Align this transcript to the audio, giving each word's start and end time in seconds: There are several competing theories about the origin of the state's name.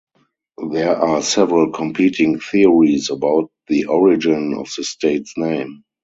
There 0.71 0.95
are 0.97 1.21
several 1.21 1.71
competing 1.71 2.39
theories 2.39 3.11
about 3.11 3.51
the 3.67 3.85
origin 3.85 4.55
of 4.55 4.67
the 4.75 4.83
state's 4.83 5.37
name. 5.37 5.83